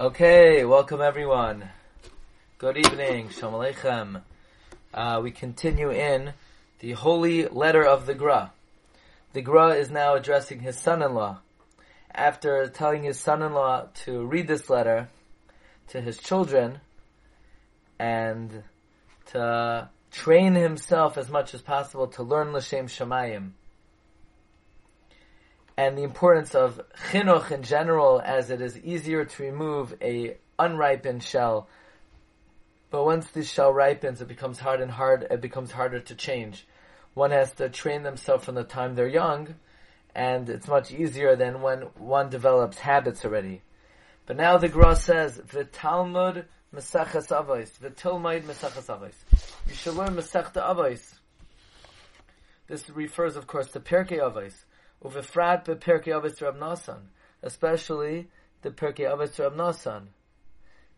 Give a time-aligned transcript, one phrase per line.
[0.00, 1.70] Okay, welcome everyone.
[2.58, 4.22] Good evening, Shalom Aleichem.
[4.94, 6.34] Uh, we continue in
[6.78, 8.52] the holy letter of the Gra.
[9.32, 11.40] The Gra is now addressing his son-in-law.
[12.14, 15.08] After telling his son-in-law to read this letter
[15.88, 16.78] to his children
[17.98, 18.62] and
[19.32, 23.50] to train himself as much as possible to learn L'Shem Shemayim
[25.78, 26.80] and the importance of
[27.12, 31.68] chinuch in general, as it is easier to remove a unripened shell.
[32.90, 35.24] But once the shell ripens, it becomes hard and hard.
[35.30, 36.66] It becomes harder to change.
[37.14, 39.54] One has to train themselves from the time they're young,
[40.16, 43.62] and it's much easier than when one develops habits already.
[44.26, 49.14] But now the Gra says, the Talmud Mesachas Avos, the Tilmaid Mesachas Avos.
[49.68, 51.14] You should learn Mesachta Avos.
[52.66, 54.64] This refers, of course, to Pirkei Avos.
[55.04, 57.02] Uvefrat bePirkei Avos Rab Nasan,
[57.42, 58.28] especially
[58.62, 60.08] the Pirkei Avos Rab Nasan.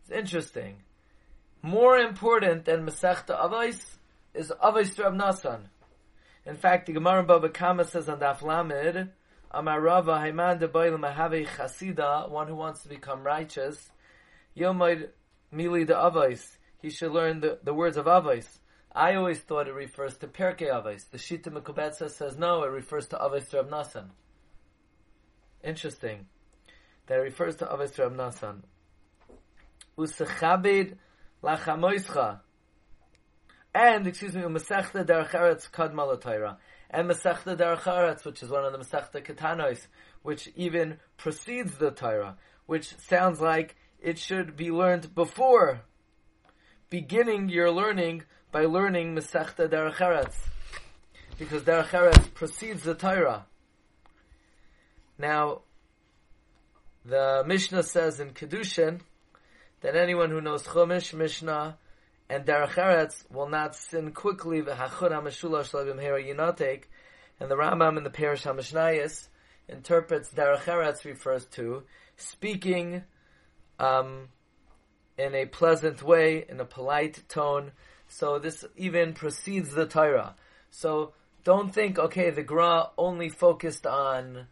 [0.00, 0.76] It's interesting.
[1.62, 3.80] More important than Masechta Avos
[4.34, 5.60] is Avos Rab Nasan.
[6.46, 9.10] In fact, the Gemara in Baba Kama says on Daf Lamed,
[9.52, 13.90] Amarava Haiman de Mahave Chasida, one who wants to become righteous,
[14.56, 15.10] Yomid
[15.52, 18.59] Mili de Avos, he should learn the, the words of Avos.
[18.92, 21.08] I always thought it refers to Pirkei Avos.
[21.10, 24.06] The Shita Mekubetza says no, it refers to Avos Rab Nasan.
[25.62, 26.26] Interesting.
[27.06, 28.62] That refers to Avos Rab Nasan.
[29.96, 30.96] Usechabed
[31.42, 32.40] lachamoischa.
[33.72, 35.30] And, excuse me, Masechta Derech
[35.70, 36.56] Latayra.
[36.90, 39.86] And Masechta Derech which is one of the Masechta Katanos,
[40.22, 45.82] which even precedes the Torah, which sounds like it should be learned before
[46.88, 50.34] beginning your learning by learning Masechta Derech Eretz,
[51.38, 53.46] because Derech Eretz precedes the Torah.
[55.18, 55.62] Now,
[57.04, 59.00] the Mishnah says in Kedushin
[59.82, 61.78] that anyone who knows Chumash, Mishnah,
[62.28, 64.58] and Derech Eretz will not sin quickly.
[64.58, 64.76] And the
[67.56, 69.28] Rambam in the Peirush Hamishnayos
[69.68, 71.84] interprets Derech Eretz refers to
[72.16, 73.04] speaking
[73.78, 74.28] um,
[75.16, 77.72] in a pleasant way, in a polite tone,
[78.10, 80.34] so this even precedes the Torah.
[80.72, 81.12] So
[81.44, 84.48] don't think, okay, the Gra only focused on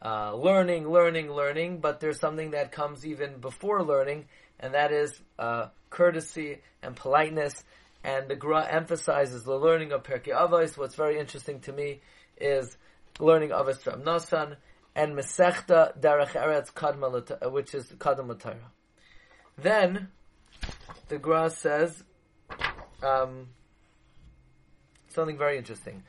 [0.00, 4.26] uh, learning, learning, learning, but there's something that comes even before learning,
[4.60, 7.64] and that is uh, courtesy and politeness.
[8.04, 10.78] And the Gra emphasizes the learning of Pirkei Avos.
[10.78, 12.02] What's very interesting to me
[12.36, 12.76] is
[13.18, 14.56] learning Avos from Nasan
[14.94, 18.70] and Mesechta Derech Eretz Kadma, which is Kadma Torah.
[19.58, 20.08] Then
[21.08, 22.04] the Gra says
[23.02, 23.48] um,
[25.08, 26.02] something very interesting.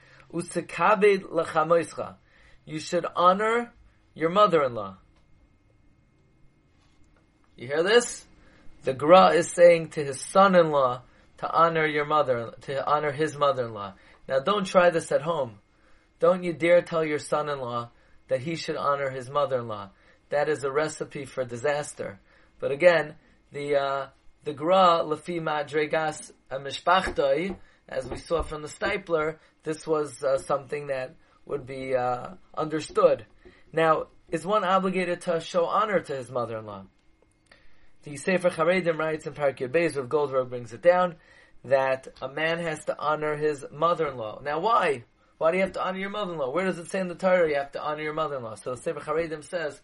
[2.66, 3.74] You should honor
[4.14, 4.98] your mother-in-law.
[7.56, 8.26] You hear this?
[8.84, 11.02] The Gra is saying to his son-in-law
[11.38, 13.94] to honor your mother, to honor his mother-in-law.
[14.28, 15.60] Now don't try this at home.
[16.20, 17.90] Don't you dare tell your son-in-law
[18.30, 19.90] that he should honor his mother-in-law.
[20.30, 22.20] That is a recipe for disaster.
[22.60, 23.16] But again,
[23.52, 24.08] the uh,
[24.44, 27.56] the Gra Lefi Madregas Mishpachtoi,
[27.88, 31.16] as we saw from the Steipler, this was uh, something that
[31.46, 33.26] would be uh, understood.
[33.72, 36.86] Now, is one obligated to show honor to his mother-in-law?
[38.04, 41.16] The Sefer Charedim writes in Parakir Beis, Rav Goldberg brings it down,
[41.64, 44.42] that a man has to honor his mother-in-law.
[44.44, 45.06] Now, why?
[45.38, 46.52] Why do you have to honor your mother-in-law?
[46.52, 48.56] Where does it say in the Torah you have to honor your mother-in-law?
[48.56, 49.82] So the Sefer Charedim says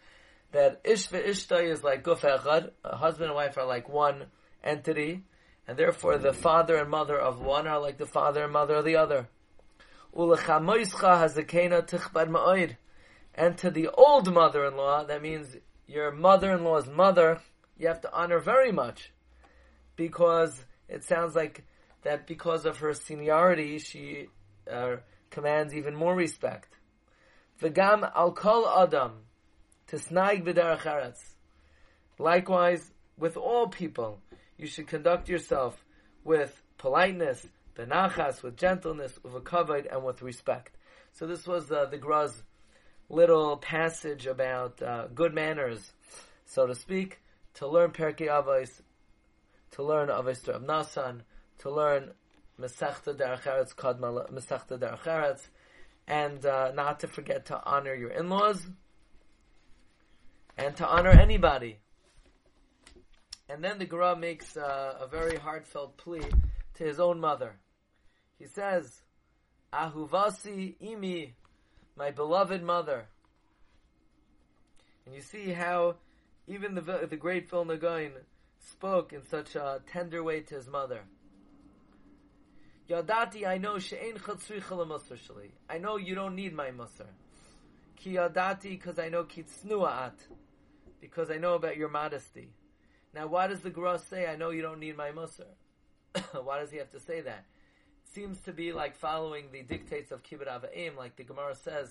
[0.52, 4.26] that Ish ve'ishtai is like guf echad, a husband and wife are like one
[4.64, 5.24] entity,
[5.68, 8.86] and therefore the father and mother of one are like the father and mother of
[8.86, 9.28] the other.
[13.36, 15.56] And to the old mother-in-law, that means
[15.88, 17.42] your mother-in-law's mother,
[17.78, 19.12] you have to honor very much.
[19.96, 21.64] Because it sounds like
[22.04, 24.28] that because of her seniority, she
[24.72, 24.98] uh,
[25.30, 26.70] commands even more respect.
[27.62, 29.12] V'gam al kol adam,
[29.88, 31.16] tisnaig b'derech
[32.18, 34.22] Likewise, with all people,
[34.60, 35.84] you should conduct yourself
[36.24, 40.76] with politeness, benachas, with gentleness, with a kavod, and with respect.
[41.14, 42.44] So this was uh, the Gra's
[43.10, 45.94] little passage about uh, good manners,
[46.46, 47.22] so to speak,
[47.56, 48.70] to learn Pirkei Avos,
[49.72, 51.22] to learn Avos of Nasan,
[51.60, 52.12] to learn
[52.60, 55.40] Mesechta Derech Kadma Mesechta Derech
[56.08, 58.68] and uh, not to forget to honor your in-laws,
[60.58, 61.78] and to honor anybody.
[63.50, 66.22] And then the Gra makes uh, a very heartfelt plea
[66.76, 67.56] to his own mother.
[68.38, 69.02] He says,
[69.74, 71.32] Ahuvasi imi,
[71.98, 73.08] my beloved mother.
[75.06, 75.96] And you see how
[76.48, 78.12] even the the great Vilna Gaon
[78.60, 81.02] spoke in such a tender way to his mother.
[82.90, 85.52] Yadati, I know she'ein chatzricha l'musar shali.
[85.70, 87.08] I know you don't need my musar.
[87.96, 90.14] Ki yadati, because I know kitsnuat,
[91.02, 92.50] because I know about your modesty.
[93.14, 95.48] Now, why does the Gra say, I know you don't need my musar?
[96.44, 97.46] why does he have to say that?
[98.14, 101.90] Seems to be like following the dictates of Kibbud Ava'im, like the Gemara says,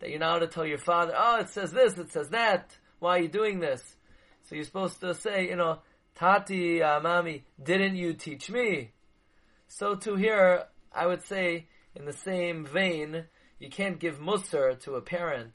[0.00, 2.76] that you're not allowed to tell your father, oh, it says this, it says that,
[2.98, 3.96] why are you doing this?
[4.44, 5.80] So you're supposed to say, you know,
[6.14, 8.92] Tati, uh, Mami, didn't you teach me?
[9.68, 13.24] So to here, I would say, in the same vein,
[13.58, 15.54] you can't give musar to a parent,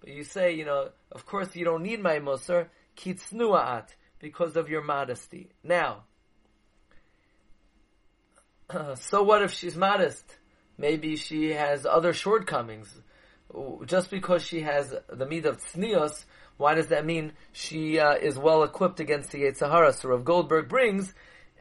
[0.00, 4.68] but you say, you know, of course you don't need my musar, kitsnuat, because of
[4.68, 5.50] your modesty.
[5.62, 6.04] Now,
[8.96, 10.24] so what if she's modest?
[10.76, 12.88] Maybe she has other shortcomings.
[13.86, 16.24] Just because she has the meat of tznios,
[16.58, 19.92] why does that mean she uh, is well equipped against the Yetzer Hara?
[19.92, 21.14] So Rav Goldberg brings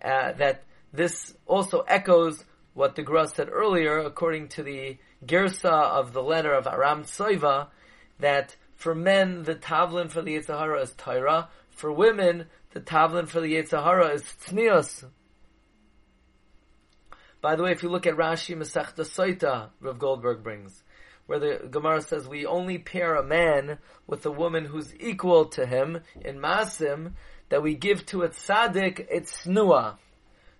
[0.03, 2.43] uh, that this also echoes
[2.73, 7.67] what the Gra said earlier, according to the Gersa of the letter of Aram Tsoiva,
[8.19, 13.27] that for men the tavlin for the Yetzer Hara is Torah, for women the tavlin
[13.27, 15.05] for the Yetzer Hara is Tznios.
[17.39, 20.83] By the way, if you look at Rashi Masechta Soita, Rav Goldberg brings,
[21.27, 23.77] where the Gemara says we only pair a man
[24.07, 27.13] with a woman who's equal to him in Masim,
[27.49, 29.97] that we give to a tzaddik, it's snua.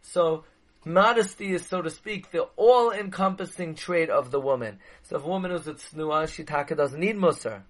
[0.02, 0.46] So,
[0.86, 4.80] modesty is, so to speak, the all-encompassing trait of the woman.
[5.04, 7.64] So if a woman is a snua, shitaka doesn't need musar.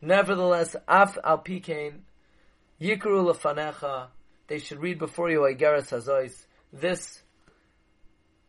[0.00, 2.00] Nevertheless, af al pikein,
[2.82, 4.08] yikru lefanecha,
[4.48, 7.22] they should read before you Igeras Hazois, this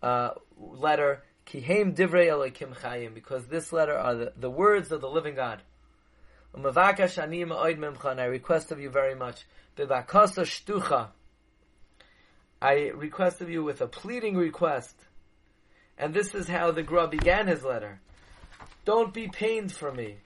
[0.02, 5.10] uh, letter, Kihem Divrei Elokim Chayim, because this letter are the, the words of the
[5.10, 5.62] living God.
[6.54, 9.46] And I request of you very much.
[12.62, 14.96] I request of you with a pleading request.
[15.98, 18.00] And this is how the Gra began his letter.
[18.86, 20.18] Don't be pained for me.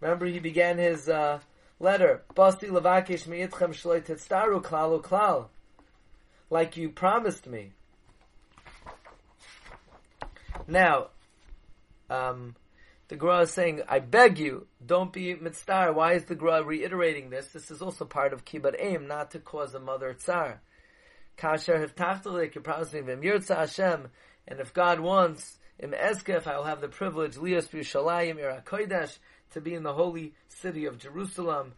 [0.00, 1.40] Remember, he began his uh,
[1.80, 2.22] letter.
[2.34, 5.48] Basti levakish meitchem shloi tetstaru klal.
[6.48, 7.72] Like you promised me.
[10.68, 11.08] Now,
[12.08, 12.54] um,
[13.08, 15.92] the Gra is saying, I beg you, don't be mitzvah.
[15.92, 17.48] Why is the Gra reiterating this?
[17.48, 20.60] This is also part of kibbud aim, not to cause a mother tsar.
[21.36, 24.08] Kasher hiftachtalik, you're me, him, yirtza Hashem,
[24.46, 28.62] and if God wants, im eskef, I will have the privilege, lias b'Yushalayim, ir
[29.52, 31.74] to be in the holy city of Jerusalem,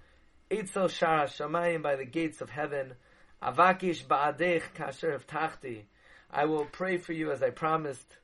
[0.50, 2.94] eitzel shara shamayim, by the gates of heaven,
[3.42, 5.82] avakish ba'adech kasher hiftachti,
[6.30, 8.16] I will pray for you as I promised,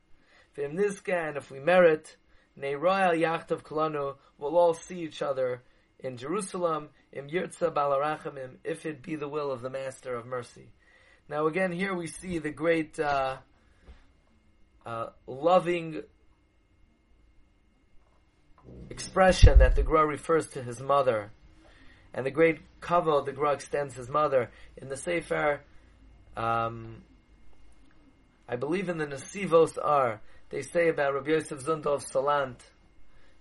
[0.57, 2.15] V'im and if we merit,
[2.59, 5.61] Neiroyal Yachtav Kolanu, we'll all see each other
[5.99, 10.69] in Jerusalem, im Yirtza Balarachamim, if it be the will of the Master of Mercy.
[11.29, 13.37] Now again, here we see the great uh,
[14.85, 16.01] uh, loving
[18.89, 21.31] expression that the Gra refers to his mother,
[22.13, 25.61] and the great kavod the Gra extends his mother in the Sefer.
[26.35, 27.03] Um,
[28.47, 32.57] I believe in the Nasivos are they say about Rabbi Yosef Zundel of Salant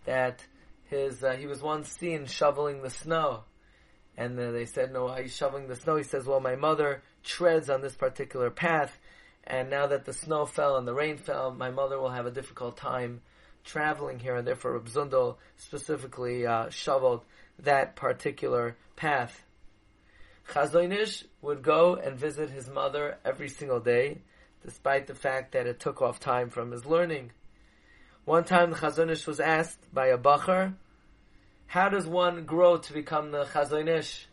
[0.05, 0.45] that
[0.85, 3.45] his uh, he was once seen shoveling the snow,
[4.17, 7.03] and uh, they said, "No, are you shoveling the snow?" He says, "Well, my mother
[7.25, 8.99] treads on this particular path,
[9.45, 12.31] and now that the snow fell and the rain fell, my mother will have a
[12.31, 13.23] difficult time
[13.69, 17.25] traveling here, and therefore Rabbi Zundel specifically uh, shoveled
[17.61, 19.45] that particular path."
[20.49, 24.23] Chazon Ish would go and visit his mother every single day
[24.65, 27.31] despite the fact that it took off time from his learning.
[28.25, 30.75] One time the Chazon Ish was asked by a Bachar,
[31.67, 34.27] how does one grow to become the Chazon Ish?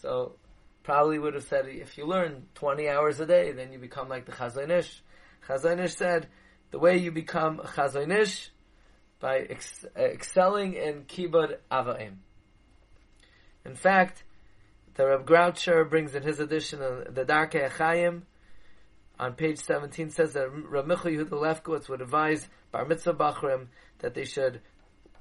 [0.00, 0.32] So,
[0.84, 4.24] probably would have said, if you learn 20 hours a day, then you become like
[4.24, 5.02] the Chazon Ish.
[5.96, 6.28] Said,
[6.70, 8.50] the way you become a Chazon Ish,
[9.20, 12.16] by ex- excelling in Kibbud Avaim.
[13.64, 14.22] In fact,
[14.94, 18.22] the Reb Groucher brings in his edition of the Darkei Achayim,
[19.18, 23.66] on page 17 says that Ramicha Yehuda Lefkowitz would advise Bar Mitzvah Bachrim
[23.98, 24.60] that they should,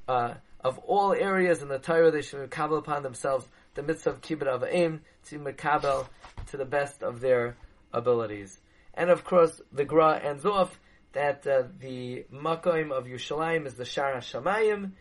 [0.08, 4.22] uh, of all areas in the Torah, they should makabel upon themselves the mitzvah of
[4.22, 6.08] kibbud of aim to makabel
[6.48, 7.56] to the best of their
[7.94, 8.60] abilities.
[8.94, 10.80] And of course, the Gra ends off
[11.18, 14.92] that uh, the makoim of Yerushalayim is the Shar HaShamayim,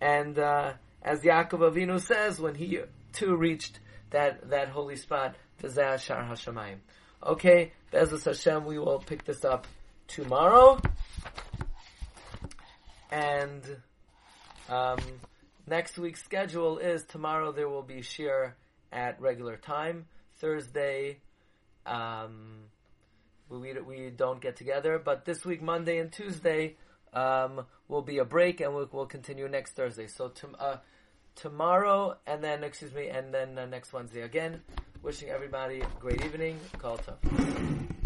[0.00, 2.80] and uh, as Yaakov Avinu says, when he
[3.12, 3.80] too reached
[4.10, 6.78] that, that holy spot, V'zeh Shar HaShamayim.
[7.24, 9.66] Okay, Be'ezus Hashem, we will pick this up
[10.06, 10.80] tomorrow.
[13.10, 13.62] And
[14.68, 14.98] um,
[15.68, 18.52] Next week's schedule is tomorrow there will be shiur
[18.92, 20.06] at regular time.
[20.36, 21.18] Thursday,
[21.84, 22.60] um,
[23.48, 26.76] we, we don't get together, but this week, Monday and Tuesday,
[27.12, 30.06] um, will be a break and we'll, we'll continue next Thursday.
[30.06, 30.76] So, to, uh,
[31.34, 34.62] tomorrow and then, excuse me, and then uh, next Wednesday again.
[35.02, 36.58] Wishing everybody a great evening.
[36.78, 36.98] Call.